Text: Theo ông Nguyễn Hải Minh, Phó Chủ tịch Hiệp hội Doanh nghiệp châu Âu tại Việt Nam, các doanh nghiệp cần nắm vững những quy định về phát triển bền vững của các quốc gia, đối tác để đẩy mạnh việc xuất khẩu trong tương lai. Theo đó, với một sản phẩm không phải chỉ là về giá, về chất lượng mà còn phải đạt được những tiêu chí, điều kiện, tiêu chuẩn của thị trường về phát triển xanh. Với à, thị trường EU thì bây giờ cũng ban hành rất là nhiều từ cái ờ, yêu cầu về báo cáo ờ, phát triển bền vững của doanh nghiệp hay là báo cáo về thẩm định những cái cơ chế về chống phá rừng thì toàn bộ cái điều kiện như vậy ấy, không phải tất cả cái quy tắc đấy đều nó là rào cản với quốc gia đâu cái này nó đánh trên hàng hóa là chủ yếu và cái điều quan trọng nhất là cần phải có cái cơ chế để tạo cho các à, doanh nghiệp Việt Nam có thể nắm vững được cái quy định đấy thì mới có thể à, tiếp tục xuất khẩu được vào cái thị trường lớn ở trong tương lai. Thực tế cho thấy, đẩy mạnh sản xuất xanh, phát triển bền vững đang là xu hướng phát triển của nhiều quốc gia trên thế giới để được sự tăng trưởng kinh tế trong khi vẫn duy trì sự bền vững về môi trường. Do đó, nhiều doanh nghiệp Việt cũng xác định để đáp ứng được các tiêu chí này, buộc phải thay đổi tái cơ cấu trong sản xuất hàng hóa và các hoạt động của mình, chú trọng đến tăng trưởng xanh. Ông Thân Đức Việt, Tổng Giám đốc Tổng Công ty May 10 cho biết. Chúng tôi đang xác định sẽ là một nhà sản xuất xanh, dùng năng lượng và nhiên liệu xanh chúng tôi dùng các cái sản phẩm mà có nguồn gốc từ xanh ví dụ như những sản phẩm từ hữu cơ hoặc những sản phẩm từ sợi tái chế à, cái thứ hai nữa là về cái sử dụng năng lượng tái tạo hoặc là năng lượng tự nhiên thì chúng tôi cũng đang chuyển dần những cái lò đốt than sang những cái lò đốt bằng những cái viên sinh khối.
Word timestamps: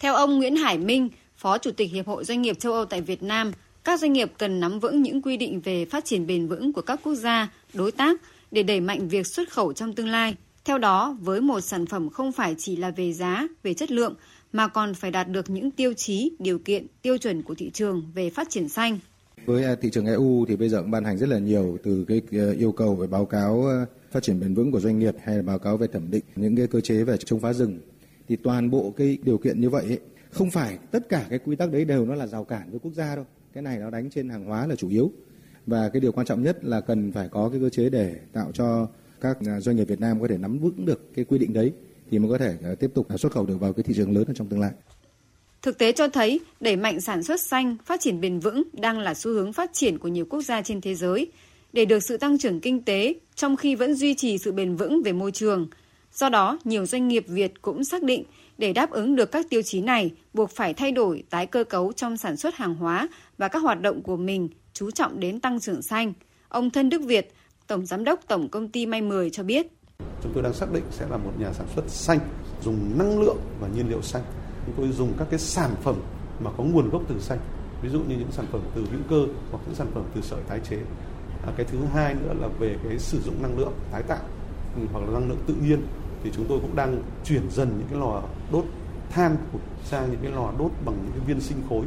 Theo 0.00 0.14
ông 0.14 0.38
Nguyễn 0.38 0.56
Hải 0.56 0.78
Minh, 0.78 1.08
Phó 1.36 1.58
Chủ 1.58 1.70
tịch 1.70 1.92
Hiệp 1.92 2.06
hội 2.06 2.24
Doanh 2.24 2.42
nghiệp 2.42 2.58
châu 2.58 2.72
Âu 2.72 2.84
tại 2.84 3.00
Việt 3.00 3.22
Nam, 3.22 3.52
các 3.84 4.00
doanh 4.00 4.12
nghiệp 4.12 4.32
cần 4.38 4.60
nắm 4.60 4.80
vững 4.80 5.02
những 5.02 5.22
quy 5.22 5.36
định 5.36 5.60
về 5.60 5.84
phát 5.84 6.04
triển 6.04 6.26
bền 6.26 6.48
vững 6.48 6.72
của 6.72 6.80
các 6.82 7.00
quốc 7.04 7.14
gia, 7.14 7.52
đối 7.74 7.92
tác 7.92 8.20
để 8.50 8.62
đẩy 8.62 8.80
mạnh 8.80 9.08
việc 9.08 9.26
xuất 9.26 9.50
khẩu 9.50 9.72
trong 9.72 9.92
tương 9.92 10.08
lai. 10.08 10.36
Theo 10.64 10.78
đó, 10.78 11.16
với 11.20 11.40
một 11.40 11.60
sản 11.60 11.86
phẩm 11.86 12.10
không 12.10 12.32
phải 12.32 12.54
chỉ 12.58 12.76
là 12.76 12.90
về 12.90 13.12
giá, 13.12 13.48
về 13.62 13.74
chất 13.74 13.90
lượng 13.90 14.14
mà 14.52 14.68
còn 14.68 14.94
phải 14.94 15.10
đạt 15.10 15.28
được 15.28 15.50
những 15.50 15.70
tiêu 15.70 15.92
chí, 15.92 16.30
điều 16.38 16.58
kiện, 16.58 16.86
tiêu 17.02 17.18
chuẩn 17.18 17.42
của 17.42 17.54
thị 17.54 17.70
trường 17.70 18.02
về 18.14 18.30
phát 18.30 18.50
triển 18.50 18.68
xanh. 18.68 18.98
Với 19.46 19.64
à, 19.64 19.74
thị 19.82 19.90
trường 19.92 20.06
EU 20.06 20.44
thì 20.48 20.56
bây 20.56 20.68
giờ 20.68 20.82
cũng 20.82 20.90
ban 20.90 21.04
hành 21.04 21.18
rất 21.18 21.28
là 21.28 21.38
nhiều 21.38 21.78
từ 21.84 22.04
cái 22.08 22.22
ờ, 22.32 22.52
yêu 22.52 22.72
cầu 22.72 22.94
về 22.94 23.06
báo 23.06 23.24
cáo 23.24 23.64
ờ, 23.64 23.86
phát 24.10 24.22
triển 24.22 24.40
bền 24.40 24.54
vững 24.54 24.72
của 24.72 24.80
doanh 24.80 24.98
nghiệp 24.98 25.14
hay 25.24 25.36
là 25.36 25.42
báo 25.42 25.58
cáo 25.58 25.76
về 25.76 25.86
thẩm 25.86 26.10
định 26.10 26.24
những 26.36 26.56
cái 26.56 26.66
cơ 26.66 26.80
chế 26.80 27.04
về 27.04 27.16
chống 27.16 27.40
phá 27.40 27.52
rừng 27.52 27.78
thì 28.28 28.36
toàn 28.36 28.70
bộ 28.70 28.94
cái 28.96 29.18
điều 29.22 29.38
kiện 29.38 29.60
như 29.60 29.70
vậy 29.70 29.84
ấy, 29.84 29.98
không 30.30 30.50
phải 30.50 30.78
tất 30.90 31.08
cả 31.08 31.26
cái 31.30 31.38
quy 31.38 31.56
tắc 31.56 31.72
đấy 31.72 31.84
đều 31.84 32.06
nó 32.06 32.14
là 32.14 32.26
rào 32.26 32.44
cản 32.44 32.70
với 32.70 32.80
quốc 32.82 32.92
gia 32.94 33.16
đâu 33.16 33.24
cái 33.52 33.62
này 33.62 33.78
nó 33.78 33.90
đánh 33.90 34.10
trên 34.10 34.28
hàng 34.28 34.44
hóa 34.44 34.66
là 34.66 34.76
chủ 34.76 34.88
yếu 34.88 35.12
và 35.66 35.88
cái 35.88 36.00
điều 36.00 36.12
quan 36.12 36.26
trọng 36.26 36.42
nhất 36.42 36.64
là 36.64 36.80
cần 36.80 37.12
phải 37.12 37.28
có 37.28 37.48
cái 37.48 37.60
cơ 37.60 37.68
chế 37.68 37.90
để 37.90 38.16
tạo 38.32 38.52
cho 38.52 38.88
các 39.20 39.38
à, 39.46 39.60
doanh 39.60 39.76
nghiệp 39.76 39.84
Việt 39.84 40.00
Nam 40.00 40.20
có 40.20 40.28
thể 40.28 40.38
nắm 40.38 40.58
vững 40.58 40.84
được 40.84 41.14
cái 41.14 41.24
quy 41.24 41.38
định 41.38 41.52
đấy 41.52 41.72
thì 42.10 42.18
mới 42.18 42.30
có 42.30 42.38
thể 42.38 42.56
à, 42.64 42.74
tiếp 42.80 42.90
tục 42.94 43.06
xuất 43.18 43.32
khẩu 43.32 43.46
được 43.46 43.60
vào 43.60 43.72
cái 43.72 43.82
thị 43.82 43.94
trường 43.96 44.14
lớn 44.14 44.24
ở 44.26 44.34
trong 44.34 44.46
tương 44.46 44.60
lai. 44.60 44.70
Thực 45.62 45.78
tế 45.78 45.92
cho 45.92 46.08
thấy, 46.08 46.40
đẩy 46.60 46.76
mạnh 46.76 47.00
sản 47.00 47.22
xuất 47.22 47.40
xanh, 47.40 47.76
phát 47.84 48.00
triển 48.00 48.20
bền 48.20 48.38
vững 48.38 48.62
đang 48.72 48.98
là 48.98 49.14
xu 49.14 49.30
hướng 49.30 49.52
phát 49.52 49.70
triển 49.72 49.98
của 49.98 50.08
nhiều 50.08 50.24
quốc 50.30 50.42
gia 50.42 50.62
trên 50.62 50.80
thế 50.80 50.94
giới 50.94 51.32
để 51.72 51.84
được 51.84 52.00
sự 52.00 52.16
tăng 52.16 52.38
trưởng 52.38 52.60
kinh 52.60 52.82
tế 52.82 53.14
trong 53.34 53.56
khi 53.56 53.74
vẫn 53.74 53.94
duy 53.94 54.14
trì 54.14 54.38
sự 54.38 54.52
bền 54.52 54.76
vững 54.76 55.02
về 55.02 55.12
môi 55.12 55.32
trường. 55.32 55.68
Do 56.20 56.28
đó, 56.28 56.58
nhiều 56.64 56.86
doanh 56.86 57.08
nghiệp 57.08 57.24
Việt 57.28 57.62
cũng 57.62 57.84
xác 57.84 58.02
định 58.02 58.24
để 58.58 58.72
đáp 58.72 58.90
ứng 58.90 59.16
được 59.16 59.32
các 59.32 59.46
tiêu 59.50 59.62
chí 59.62 59.80
này, 59.80 60.10
buộc 60.34 60.50
phải 60.50 60.74
thay 60.74 60.92
đổi 60.92 61.24
tái 61.30 61.46
cơ 61.46 61.64
cấu 61.64 61.92
trong 61.92 62.16
sản 62.16 62.36
xuất 62.36 62.54
hàng 62.54 62.74
hóa 62.74 63.08
và 63.38 63.48
các 63.48 63.58
hoạt 63.58 63.80
động 63.80 64.02
của 64.02 64.16
mình, 64.16 64.48
chú 64.72 64.90
trọng 64.90 65.20
đến 65.20 65.40
tăng 65.40 65.60
trưởng 65.60 65.82
xanh. 65.82 66.12
Ông 66.48 66.70
Thân 66.70 66.88
Đức 66.88 67.02
Việt, 67.04 67.34
Tổng 67.66 67.86
Giám 67.86 68.04
đốc 68.04 68.20
Tổng 68.28 68.48
Công 68.48 68.68
ty 68.68 68.86
May 68.86 69.02
10 69.02 69.30
cho 69.30 69.42
biết. 69.42 69.66
Chúng 70.22 70.32
tôi 70.34 70.42
đang 70.42 70.54
xác 70.54 70.72
định 70.72 70.84
sẽ 70.90 71.06
là 71.10 71.16
một 71.16 71.32
nhà 71.38 71.52
sản 71.52 71.66
xuất 71.74 71.88
xanh, 71.88 72.18
dùng 72.64 72.98
năng 72.98 73.20
lượng 73.20 73.38
và 73.60 73.68
nhiên 73.68 73.88
liệu 73.88 74.02
xanh 74.02 74.22
chúng 74.68 74.74
tôi 74.76 74.92
dùng 74.92 75.12
các 75.18 75.26
cái 75.30 75.38
sản 75.38 75.70
phẩm 75.82 75.94
mà 76.40 76.50
có 76.56 76.64
nguồn 76.64 76.90
gốc 76.90 77.02
từ 77.08 77.20
xanh 77.20 77.38
ví 77.82 77.88
dụ 77.88 77.98
như 77.98 78.16
những 78.18 78.32
sản 78.32 78.46
phẩm 78.52 78.60
từ 78.74 78.80
hữu 78.80 79.00
cơ 79.10 79.32
hoặc 79.50 79.58
những 79.66 79.74
sản 79.74 79.86
phẩm 79.94 80.04
từ 80.14 80.20
sợi 80.20 80.40
tái 80.48 80.60
chế 80.70 80.76
à, 81.46 81.52
cái 81.56 81.66
thứ 81.66 81.78
hai 81.94 82.14
nữa 82.14 82.34
là 82.40 82.48
về 82.58 82.76
cái 82.88 82.98
sử 82.98 83.20
dụng 83.20 83.42
năng 83.42 83.58
lượng 83.58 83.72
tái 83.92 84.02
tạo 84.02 84.22
hoặc 84.92 85.00
là 85.00 85.06
năng 85.12 85.28
lượng 85.28 85.38
tự 85.46 85.54
nhiên 85.62 85.82
thì 86.22 86.30
chúng 86.34 86.44
tôi 86.48 86.58
cũng 86.60 86.76
đang 86.76 87.02
chuyển 87.24 87.50
dần 87.50 87.68
những 87.78 87.88
cái 87.90 87.98
lò 87.98 88.22
đốt 88.52 88.64
than 89.10 89.36
sang 89.84 90.10
những 90.10 90.20
cái 90.22 90.32
lò 90.32 90.52
đốt 90.58 90.70
bằng 90.84 90.94
những 91.02 91.12
cái 91.12 91.20
viên 91.26 91.40
sinh 91.40 91.62
khối. 91.68 91.84